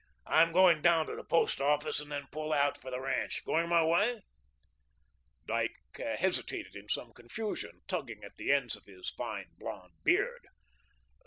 "I'm 0.25 0.51
going 0.51 0.81
down 0.81 1.05
to 1.05 1.15
the 1.15 1.23
Post 1.23 1.61
Office 1.61 1.99
and 1.99 2.11
then 2.11 2.25
pull 2.31 2.53
out 2.53 2.75
for 2.75 2.89
the 2.89 2.99
ranch. 2.99 3.43
Going 3.45 3.69
my 3.69 3.83
way?" 3.83 4.23
Dyke 5.45 5.77
hesitated 5.95 6.75
in 6.75 6.89
some 6.89 7.13
confusion, 7.13 7.81
tugging 7.87 8.23
at 8.23 8.35
the 8.37 8.51
ends 8.51 8.75
of 8.75 8.85
his 8.85 9.11
fine 9.11 9.51
blonde 9.59 9.93
beard. 10.03 10.47